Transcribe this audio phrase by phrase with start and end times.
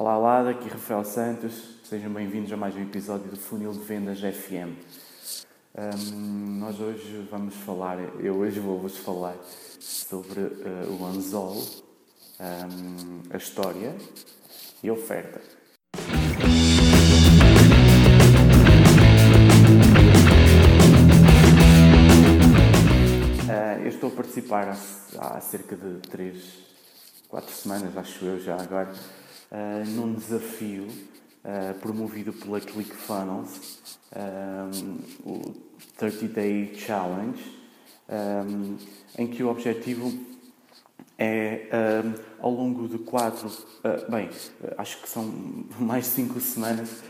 [0.00, 1.78] Olá, olá, daqui Rafael Santos.
[1.84, 4.72] Sejam bem-vindos a mais um episódio do Funil de Vendas FM.
[5.76, 9.36] Um, nós hoje vamos falar, eu hoje vou-vos falar
[9.78, 11.54] sobre uh, o Anzol,
[12.40, 13.94] um, a história
[14.82, 15.38] e a oferta.
[23.44, 26.42] Uh, eu estou a participar há, há cerca de 3,
[27.28, 28.94] 4 semanas, acho eu já agora,
[29.50, 33.80] uh, num desafio uh, promovido pela ClickFunnels,
[34.14, 35.54] um, o
[35.96, 37.60] 30 Day Challenge,
[38.08, 38.76] um,
[39.18, 40.12] em que o objetivo
[41.18, 41.68] é,
[42.04, 44.30] um, ao longo de quatro, uh, bem,
[44.78, 45.24] acho que são
[45.78, 47.02] mais cinco semanas,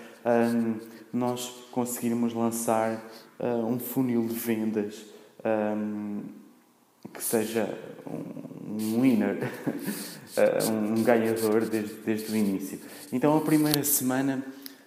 [1.12, 3.02] nós conseguirmos lançar
[3.40, 5.06] um funil de vendas
[7.12, 7.68] que seja
[8.06, 9.50] um winner,
[10.70, 12.80] um ganhador desde, desde o início.
[13.12, 14.42] Então, a primeira semana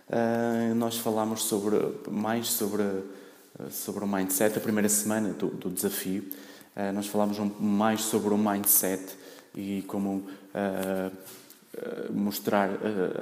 [0.10, 1.78] uh, nós falámos sobre,
[2.10, 2.84] mais sobre,
[3.70, 6.24] sobre o mindset, a primeira semana do, do desafio.
[6.96, 9.16] Nós falámos mais sobre o mindset
[9.56, 10.26] e como
[12.12, 12.68] mostrar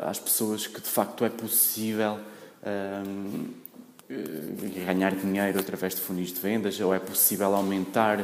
[0.07, 2.17] às pessoas que de facto é possível
[4.85, 8.23] ganhar dinheiro através de funis de vendas ou é possível aumentar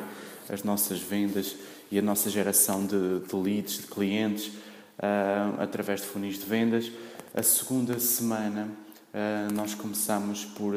[0.50, 1.56] as nossas vendas
[1.92, 6.92] e a nossa geração de, de leads, de clientes, uh, através de funis de vendas.
[7.34, 10.74] A segunda semana uh, nós começamos por,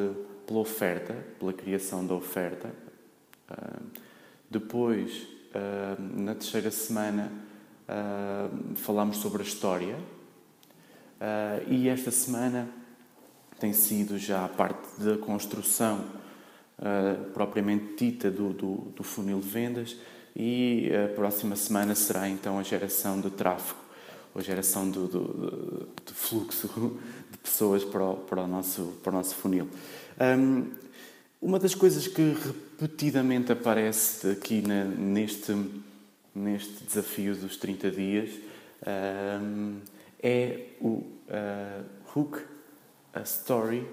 [0.46, 2.70] pela oferta, pela criação da oferta.
[3.50, 3.82] Uh,
[4.50, 5.28] depois,
[6.16, 7.30] na terceira semana,
[8.74, 9.96] falamos sobre a história.
[11.68, 12.68] e esta semana
[13.60, 16.04] tem sido já a parte da construção
[17.34, 19.96] propriamente dita do, do, do funil de vendas
[20.34, 23.80] e a próxima semana será então a geração de tráfego,
[24.34, 25.22] a geração do, do,
[26.06, 26.68] do fluxo
[27.30, 29.68] de pessoas para o, para o, nosso, para o nosso funil.
[30.20, 30.70] Um,
[31.42, 32.36] uma das coisas que
[32.78, 35.54] repetidamente aparece aqui na, neste,
[36.34, 38.30] neste desafio dos 30 dias
[39.42, 39.78] um,
[40.22, 42.40] é o uh, hook,
[43.12, 43.86] a story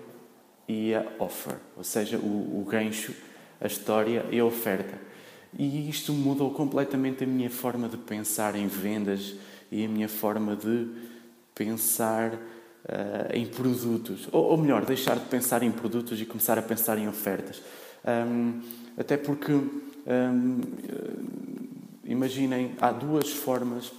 [0.68, 3.14] e a offer, ou seja, o, o gancho,
[3.60, 5.00] a história e a oferta.
[5.58, 9.36] E isto mudou completamente a minha forma de pensar em vendas
[9.72, 10.88] e a minha forma de
[11.56, 14.28] pensar uh, em produtos.
[14.32, 17.62] Ou, ou, melhor, deixar de pensar em produtos e começar a pensar em ofertas.
[18.06, 18.62] Um,
[18.98, 20.62] até porque, um,
[22.04, 23.92] imaginem, há duas formas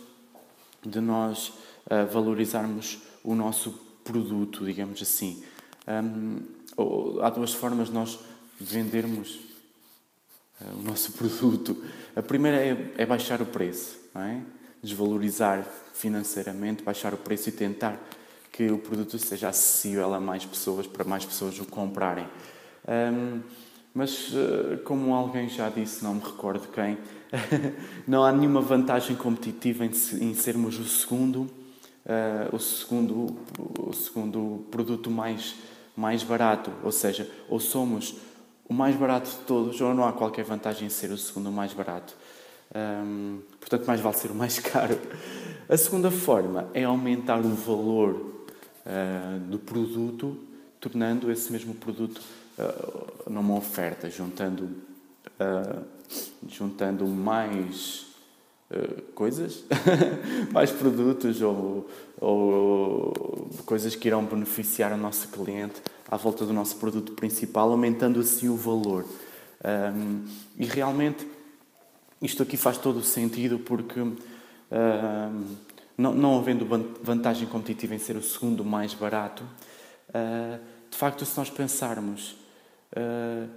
[0.85, 1.49] de nós
[1.87, 3.73] uh, valorizarmos o nosso
[4.05, 5.43] produto, digamos assim.
[5.89, 8.19] Um, há duas formas de nós
[8.61, 9.39] vendermos
[10.61, 11.83] eh, o nosso produto.
[12.15, 14.41] A primeira é, é baixar o preço, é?
[14.83, 17.99] desvalorizar financeiramente, baixar o preço e tentar
[18.53, 22.27] que o produto seja acessível a mais pessoas, para mais pessoas o comprarem.
[22.89, 23.41] Um,
[23.95, 26.99] mas, eh, como alguém já disse, não me recordo quem,
[28.07, 31.43] não há nenhuma vantagem competitiva em, em sermos o segundo,
[32.07, 33.37] uh, o segundo,
[33.79, 35.57] o segundo produto mais,
[35.99, 36.71] mais barato.
[36.85, 38.15] Ou seja, ou somos
[38.69, 41.73] o mais barato de todos, ou não há qualquer vantagem em ser o segundo mais
[41.73, 42.15] barato.
[43.59, 44.99] Portanto, mais vale ser o mais caro.
[45.69, 48.45] A segunda forma é aumentar o valor
[48.87, 50.39] uh, do produto,
[50.81, 52.21] tornando esse mesmo produto
[52.59, 54.65] uh, numa oferta, juntando,
[55.41, 55.83] uh,
[56.47, 58.07] juntando mais
[59.15, 59.65] coisas,
[60.53, 61.89] mais produtos ou,
[62.21, 65.81] ou coisas que irão beneficiar o nosso cliente
[66.11, 69.05] à volta do nosso produto principal, aumentando assim o valor.
[69.65, 70.25] Um,
[70.57, 71.27] e realmente
[72.21, 74.17] isto aqui faz todo o sentido porque, um,
[75.97, 76.67] não, não havendo
[77.03, 79.45] vantagem competitiva em ser o segundo mais barato,
[80.11, 80.59] uh,
[80.91, 82.37] de facto, se nós pensarmos
[82.93, 83.49] uh,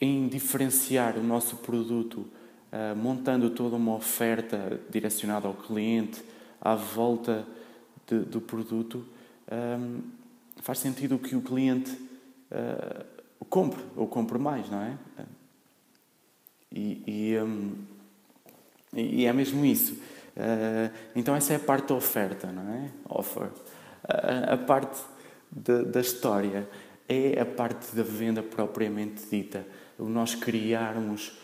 [0.00, 2.26] em diferenciar o nosso produto,
[2.72, 6.22] uh, montando toda uma oferta direcionada ao cliente
[6.60, 7.46] à volta
[8.06, 9.06] de, do produto,
[9.50, 10.00] um,
[10.56, 13.04] faz sentido que o cliente uh,
[13.48, 14.96] compre ou compre mais, não é?
[16.72, 17.72] E, e, um,
[18.94, 19.94] e é mesmo isso.
[19.94, 22.90] Uh, então, essa é a parte da oferta, não é?
[23.08, 23.48] Offer.
[23.48, 25.02] Uh, a parte
[25.50, 26.68] de, da história
[27.08, 29.66] é a parte da venda propriamente dita.
[29.98, 31.36] O nós criarmos,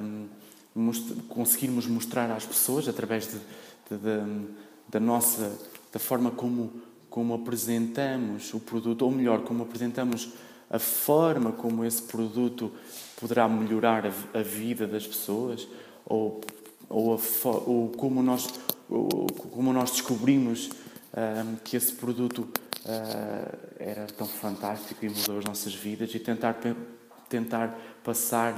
[0.00, 0.28] um,
[0.74, 3.38] most conseguirmos mostrar às pessoas, através de,
[3.90, 4.48] de, de,
[4.88, 5.58] da nossa,
[5.92, 6.72] da forma como
[7.12, 10.30] como apresentamos o produto, ou melhor, como apresentamos
[10.70, 12.72] a forma como esse produto
[13.20, 15.68] poderá melhorar a, a vida das pessoas,
[16.06, 16.40] ou,
[16.88, 18.48] ou, a, ou como, nós,
[18.88, 20.70] ou, como nós descobrimos
[21.12, 22.48] um, que esse produto
[22.86, 26.58] uh, era tão fantástico e mudou as nossas vidas e tentar,
[27.28, 28.56] tentar passar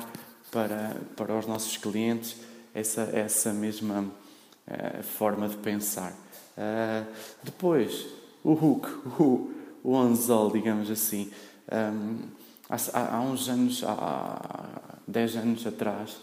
[0.50, 2.37] para, para os nossos clientes
[2.75, 6.12] essa, essa mesma uh, forma de pensar.
[6.56, 7.06] Uh,
[7.43, 8.06] depois,
[8.43, 8.88] o hook,
[9.20, 9.50] o,
[9.82, 11.31] o anzol, digamos assim.
[11.70, 12.29] Um,
[12.69, 16.17] há, há, uns anos, há 10 anos atrás,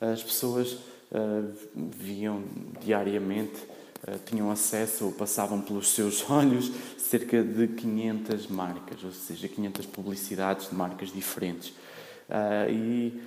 [0.00, 2.42] as pessoas uh, viam
[2.80, 3.56] diariamente,
[4.06, 9.86] uh, tinham acesso ou passavam pelos seus olhos cerca de 500 marcas, ou seja, 500
[9.86, 11.72] publicidades de marcas diferentes.
[12.28, 13.20] Uh, e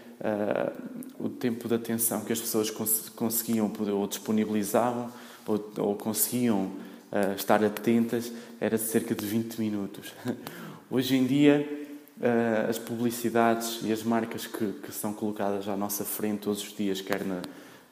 [1.18, 5.10] o tempo de atenção que as pessoas cons conseguiam ou disponibilizavam
[5.48, 6.74] ou, ou conseguiam
[7.38, 8.30] estar atentas
[8.60, 10.14] era de cerca de 20 minutos.
[10.92, 11.66] Hoje em dia,
[12.20, 16.76] uh, as publicidades e as marcas que, que, são colocadas à nossa frente todos os
[16.76, 17.42] dias, quer na,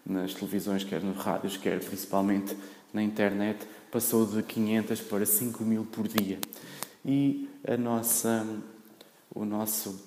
[0.05, 2.55] nas televisões, quer nos rádios, quer principalmente
[2.93, 6.39] na internet, passou de 500 para 5 mil por dia.
[7.05, 8.45] E a nossa,
[9.33, 10.06] o nosso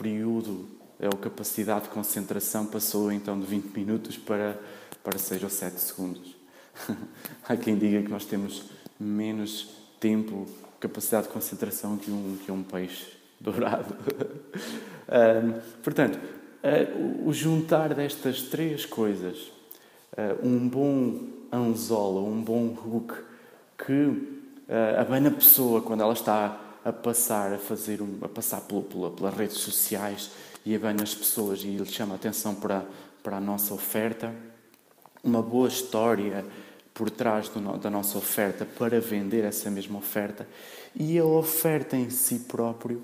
[0.00, 0.66] período,
[0.98, 4.58] a capacidade de concentração passou então de 20 minutos para,
[5.04, 6.34] para 6 ou 7 segundos.
[7.46, 8.64] Há quem diga que nós temos
[8.98, 9.68] menos
[10.00, 10.46] tempo,
[10.80, 13.08] capacidade de concentração que um, que um peixe
[13.38, 13.94] dourado.
[15.08, 19.52] um, portanto, uh, o juntar destas três coisas,
[20.12, 23.14] uh, um bom anzol, um bom hook,
[23.84, 28.60] que uh, abana a pessoa quando ela está a passar, a fazer um, a passar
[28.62, 30.30] pela, pela, pelas redes sociais
[30.64, 32.84] e abana as pessoas e lhe chama a atenção para,
[33.22, 34.34] para a nossa oferta,
[35.22, 36.44] uma boa história
[36.94, 40.46] por trás do, da nossa oferta para vender essa mesma oferta
[40.94, 43.02] e a oferta em si próprio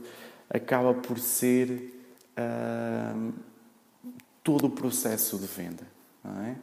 [0.49, 1.93] acaba por ser
[2.37, 3.33] uh,
[4.43, 5.87] todo o processo de venda.
[6.45, 6.55] É?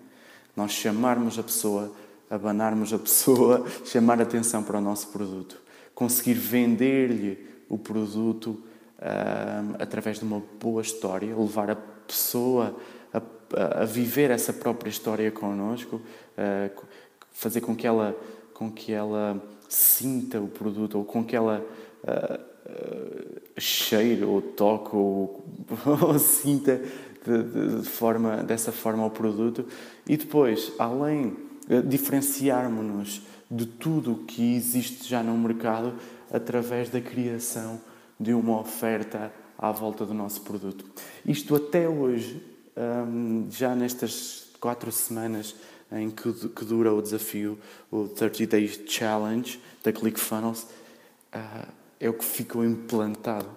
[0.55, 1.91] Nós chamarmos a pessoa,
[2.29, 5.62] abanarmos a pessoa, chamar a atenção para o nosso produto,
[5.93, 7.37] conseguir vender-lhe
[7.69, 8.61] o produto
[8.99, 12.75] uh, através de uma boa história, levar a pessoa
[13.13, 16.83] a, a viver essa própria história connosco, uh,
[17.31, 18.15] fazer com que ela,
[18.53, 21.65] com que ela sinta o produto ou com que ela
[22.03, 25.43] uh, uh, cheire ou toque ou,
[26.01, 26.81] ou sinta
[27.25, 29.65] de, de, de, forma, dessa forma o produto.
[30.07, 31.35] E depois, além
[31.67, 33.21] de diferenciarmos-nos
[33.53, 35.93] de tudo o que existe já no mercado
[36.31, 37.79] através da criação
[38.19, 40.83] de uma oferta à volta do nosso produto.
[41.25, 42.43] Isto até hoje,
[42.75, 45.55] um, já nestas quatro semanas
[45.91, 46.31] em que,
[46.65, 47.59] dura o desafio,
[47.91, 53.49] o 30 Days Challenge da ClickFunnels, uh, é o que ficou implantado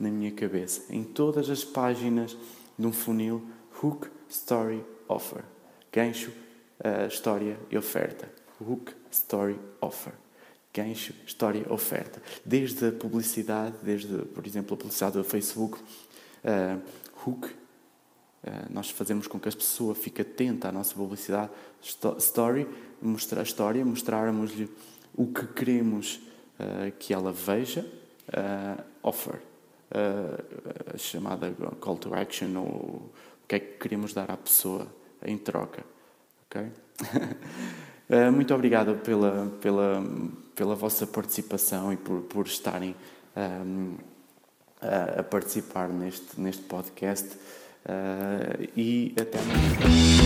[0.00, 0.82] na minha cabeça.
[0.88, 2.36] Em todas as páginas
[2.78, 3.42] de um funil,
[3.82, 5.44] Hook, Story, Offer.
[5.92, 8.41] Gancho, uh, história e oferta.
[8.62, 10.12] Hook, Story, Offer.
[10.74, 12.22] Gancho, história, oferta.
[12.44, 16.80] Desde a publicidade, desde, por exemplo, a publicidade do Facebook, uh,
[17.26, 17.50] Hook, uh,
[18.70, 21.50] nós fazemos com que a pessoa fique atenta à nossa publicidade.
[22.18, 22.66] Story,
[23.02, 24.70] mostrar a história, mostrarmos-lhe
[25.14, 26.22] o que queremos
[26.58, 27.86] uh, que ela veja.
[29.02, 29.42] offer,
[30.94, 34.86] a chamada call to action ou o que é que queremos dar à pessoa
[35.22, 35.84] em troca.
[38.12, 38.30] ok?
[38.30, 40.04] Muito obrigado pela, pela,
[40.54, 42.94] pela vossa participação e por, por estarem
[43.34, 43.94] um,
[45.18, 47.30] a participar neste, neste podcast.
[47.84, 50.21] Uh, e até amanhã.